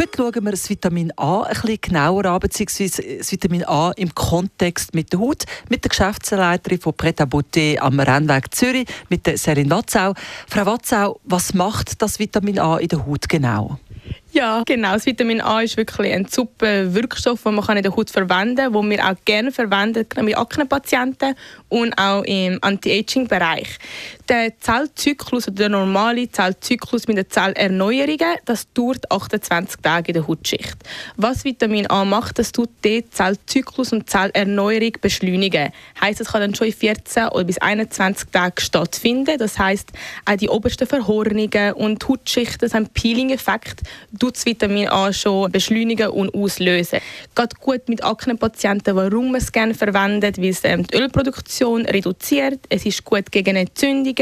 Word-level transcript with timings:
Heute 0.00 0.16
schauen 0.16 0.44
wir 0.46 0.52
das 0.52 0.70
Vitamin 0.70 1.12
A 1.18 1.42
bisschen 1.46 1.78
genauer 1.78 2.24
an, 2.24 2.40
beziehungsweise 2.40 3.02
das 3.18 3.30
Vitamin 3.30 3.64
A 3.66 3.92
im 3.96 4.14
Kontext 4.14 4.94
mit 4.94 5.12
der 5.12 5.20
Haut, 5.20 5.44
mit 5.68 5.84
der 5.84 5.90
Geschäftsleiterin 5.90 6.80
von 6.80 6.94
Pret 6.94 7.20
Beauté 7.20 7.78
am 7.78 8.00
Rennweg 8.00 8.54
Zürich, 8.54 8.88
mit 9.10 9.26
der 9.26 9.36
Serin 9.36 9.68
Watzau. 9.68 10.14
Frau 10.48 10.64
Watzau, 10.64 11.20
was 11.24 11.52
macht 11.52 12.00
das 12.00 12.18
Vitamin 12.18 12.58
A 12.58 12.78
in 12.78 12.88
der 12.88 13.04
Haut 13.04 13.28
genau? 13.28 13.78
Ja, 14.32 14.62
genau. 14.64 14.92
Das 14.92 15.06
Vitamin 15.06 15.40
A 15.40 15.60
ist 15.60 15.76
wirklich 15.76 16.12
ein 16.12 16.24
super 16.26 16.94
Wirkstoff, 16.94 17.42
den 17.42 17.56
man 17.56 17.76
in 17.76 17.82
der 17.82 17.94
Haut 17.94 18.10
verwenden 18.10 18.56
kann, 18.56 18.84
den 18.84 18.90
wir 18.90 19.06
auch 19.06 19.16
gerne 19.24 19.50
verwenden 19.50 20.06
bei 20.14 20.36
Aknepatienten 20.36 21.34
und 21.68 21.92
auch 21.98 22.22
im 22.22 22.58
Anti-Aging-Bereich. 22.62 23.78
Der 24.30 24.52
Zellzyklus 24.60 25.48
oder 25.48 25.56
der 25.56 25.68
normale 25.70 26.30
Zellzyklus 26.30 27.08
mit 27.08 27.16
den 27.16 27.28
Zellerneuerungen, 27.28 28.36
das 28.44 28.72
dauert 28.72 29.10
28 29.10 29.80
Tage 29.80 30.12
in 30.12 30.14
der 30.14 30.28
Hautschicht. 30.28 30.76
Was 31.16 31.44
Vitamin 31.44 31.90
A 31.90 32.04
macht, 32.04 32.38
das 32.38 32.52
tut 32.52 32.68
den 32.84 33.10
Zellzyklus 33.10 33.92
und 33.92 34.08
Zellerneuerung 34.08 34.92
beschleunigen. 35.00 35.72
Heißt, 36.00 36.20
es 36.20 36.28
kann 36.28 36.42
dann 36.42 36.54
schon 36.54 36.68
in 36.68 36.72
14 36.72 37.30
oder 37.30 37.42
bis 37.42 37.58
21 37.58 38.28
Tagen 38.30 38.54
stattfinden. 38.60 39.36
Das 39.36 39.58
heißt, 39.58 39.90
auch 40.26 40.36
die 40.36 40.48
obersten 40.48 40.86
Verhornungen 40.86 41.72
und 41.72 42.06
Hautschichten, 42.06 42.58
das 42.60 42.74
haben 42.74 42.86
Peeling-Effekt, 42.86 43.80
tut 44.16 44.36
das 44.36 44.46
Vitamin 44.46 44.90
A 44.90 45.12
schon 45.12 45.50
beschleunigen 45.50 46.10
und 46.10 46.32
auslösen. 46.36 47.00
Geht 47.34 47.58
gut 47.58 47.88
mit 47.88 48.04
Aknepatienten, 48.04 48.94
warum 48.94 49.32
man 49.32 49.40
es 49.40 49.50
gerne 49.50 49.74
verwendet, 49.74 50.38
weil 50.38 50.50
es 50.50 50.62
ähm, 50.62 50.86
die 50.86 50.98
Ölproduktion 50.98 51.84
reduziert, 51.86 52.60
es 52.68 52.86
ist 52.86 53.04
gut 53.04 53.32
gegen 53.32 53.56
Entzündungen 53.56 54.19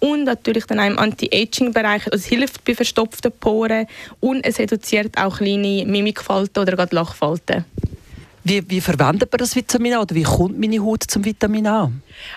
und 0.00 0.24
natürlich 0.24 0.66
dann 0.66 0.80
auch 0.80 0.86
im 0.86 0.98
Anti-Aging-Bereich, 0.98 2.06
also 2.06 2.16
es 2.16 2.26
hilft 2.26 2.64
bei 2.64 2.74
verstopften 2.74 3.32
Poren 3.32 3.86
und 4.20 4.44
es 4.44 4.58
reduziert 4.58 5.16
auch 5.18 5.38
kleine 5.38 5.84
Mimikfalten 5.86 6.62
oder 6.62 6.76
gerade 6.76 6.94
Lachfalten. 6.94 7.64
Wie, 8.48 8.62
wie 8.70 8.80
verwendet 8.80 9.32
man 9.32 9.38
das 9.38 9.56
Vitamin 9.56 9.94
A 9.94 10.02
oder 10.02 10.14
wie 10.14 10.22
kommt 10.22 10.56
meine 10.56 10.78
Haut 10.78 11.02
zum 11.02 11.24
Vitamin 11.24 11.66
A? 11.66 11.90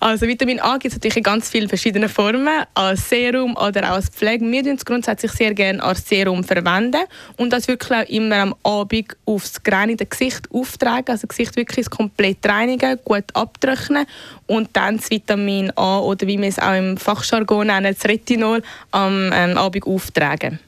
Also 0.00 0.26
Vitamin 0.26 0.60
A 0.60 0.74
gibt 0.76 0.92
es 0.92 0.96
natürlich 0.96 1.16
in 1.16 1.22
ganz 1.22 1.48
vielen 1.48 1.66
verschiedenen 1.66 2.10
Formen, 2.10 2.66
als 2.74 3.08
Serum 3.08 3.56
oder 3.56 3.88
als 3.90 4.10
Pflege. 4.10 4.44
Wir 4.44 4.50
verwenden 4.50 4.76
es 4.76 4.84
grundsätzlich 4.84 5.32
sehr 5.32 5.54
gerne 5.54 5.82
als 5.82 6.06
Serum 6.06 6.44
verwenden 6.44 7.00
und 7.38 7.54
das 7.54 7.68
wirklich 7.68 7.98
auch 7.98 8.08
immer 8.10 8.36
am 8.36 8.54
Abend 8.64 9.16
aufs 9.24 9.62
gereinigte 9.62 10.04
Gesicht 10.04 10.46
auftragen, 10.52 11.06
also 11.08 11.26
das 11.26 11.28
Gesicht 11.28 11.56
wirklich 11.56 11.88
komplett 11.88 12.44
reinigen, 12.44 12.98
gut 13.02 13.24
abtrocknen 13.32 14.04
und 14.46 14.68
dann 14.74 14.98
das 14.98 15.10
Vitamin 15.10 15.72
A 15.74 16.00
oder 16.00 16.26
wie 16.26 16.38
wir 16.38 16.48
es 16.48 16.58
auch 16.58 16.74
im 16.74 16.98
Fachjargon 16.98 17.68
nennen, 17.68 17.94
das 17.94 18.04
Retinol 18.04 18.62
am 18.90 19.30
ähm, 19.32 19.56
Abend 19.56 19.86
auftragen. 19.86 20.58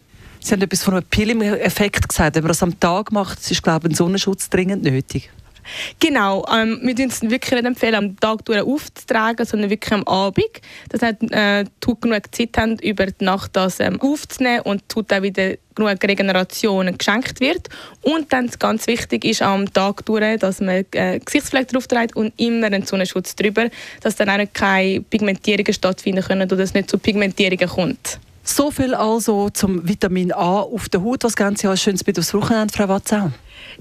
Sie 0.41 0.53
haben 0.53 0.63
etwas 0.63 0.83
von 0.83 0.95
einem 0.95 1.05
Peeling-Effekt 1.05 2.09
gesagt. 2.09 2.37
Wenn 2.37 2.43
man 2.43 2.49
das 2.49 2.63
am 2.63 2.79
Tag 2.79 3.13
macht, 3.13 3.39
ist, 3.51 3.63
glaube 3.63 3.89
ich, 3.89 3.93
ein 3.93 3.97
Sonnenschutz 3.97 4.49
dringend 4.49 4.83
nötig. 4.83 5.31
Genau, 6.01 6.45
ähm, 6.53 6.79
wir 6.83 6.95
empfehlen 6.95 7.09
es 7.09 7.23
wirklich 7.23 7.53
nicht 7.53 7.65
empfehlen, 7.65 7.95
am 7.95 8.21
Tag 8.21 8.49
aufzutragen, 8.49 9.45
sondern 9.45 9.71
wirklich 9.71 9.93
am 9.93 10.05
Abend. 10.05 10.61
Das 10.89 11.03
heißt, 11.03 11.23
äh, 11.33 11.65
tut 11.81 12.03
genug 12.03 12.23
Zeit 12.35 12.57
haben, 12.57 12.79
über 12.79 13.07
die 13.07 13.25
Nacht 13.25 13.51
das 13.55 13.81
ähm, 13.81 14.01
aufzunehmen 14.01 14.61
und 14.61 14.89
tut 14.89 15.13
auch 15.13 15.23
wieder 15.23 15.55
genug 15.75 16.03
Regeneration 16.03 16.97
geschenkt 16.97 17.41
wird. 17.41 17.69
Und 18.03 18.33
dann 18.33 18.51
ganz 18.59 18.87
wichtig 18.87 19.25
ist 19.25 19.43
am 19.43 19.73
Tag 19.73 20.05
durch, 20.07 20.39
dass 20.39 20.61
man 20.61 20.85
äh, 20.93 21.21
Gesichtspflege 21.21 21.67
drauf 21.67 21.87
trägt 21.87 22.17
und 22.17 22.33
immer 22.37 22.67
einen 22.67 22.87
Sonnenschutz 22.87 23.35
drüber, 23.35 23.69
dass 24.01 24.17
dann 24.17 24.31
auch 24.31 24.47
keine 24.53 25.01
Pigmentierungen 25.01 25.75
stattfinden 25.75 26.23
können 26.23 26.51
oder 26.51 26.63
es 26.63 26.75
nicht 26.75 26.91
zu 26.91 26.99
Pigmentierungen 26.99 27.69
kommt. 27.69 28.21
So 28.49 28.71
viel 28.71 28.95
also 28.95 29.51
zum 29.51 29.87
Vitamin 29.87 30.33
A 30.33 30.61
auf 30.61 30.89
der 30.89 31.03
Haut. 31.03 31.25
Was 31.25 31.35
Sie 31.35 31.67
als 31.67 31.83
schönes 31.83 32.07
mit 32.07 32.17
aufs 32.17 32.33
Wochenende, 32.33 32.73
Frau 32.73 32.89
Watzau? 32.89 33.33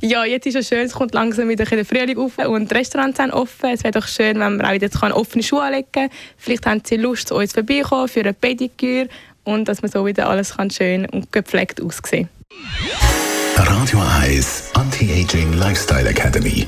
Ja, 0.01 0.25
jetzt 0.25 0.47
ist 0.47 0.55
es 0.55 0.67
schön, 0.67 0.85
es 0.85 0.93
kommt 0.93 1.13
langsam 1.13 1.47
wieder 1.47 1.65
der 1.65 1.85
Frühling 1.85 2.17
auf 2.17 2.37
und 2.39 2.69
die 2.69 2.75
Restaurants 2.75 3.17
sind 3.17 3.31
offen. 3.31 3.69
Es 3.69 3.83
wäre 3.83 3.91
doch 3.91 4.07
schön, 4.07 4.39
wenn 4.39 4.57
man 4.57 4.65
auch 4.65 4.73
wieder 4.73 4.89
offene 5.15 5.43
Schuhe 5.43 5.61
anlegen 5.61 5.87
kann. 5.91 6.09
Vielleicht 6.35 6.65
haben 6.65 6.81
Sie 6.83 6.97
Lust, 6.97 7.27
zu 7.27 7.35
uns 7.35 7.53
vorbeikommen 7.53 8.07
für 8.07 8.21
eine 8.21 8.33
Pediküre 8.33 9.07
und 9.43 9.67
dass 9.67 9.81
man 9.83 9.91
so 9.91 10.05
wieder 10.05 10.27
alles 10.27 10.57
kann 10.57 10.71
schön 10.71 11.05
und 11.05 11.31
gepflegt 11.31 11.81
aussehen 11.81 12.27
Radio 13.55 14.01
1 14.21 14.71
Anti-Aging 14.73 15.53
Lifestyle 15.53 16.09
Academy 16.09 16.67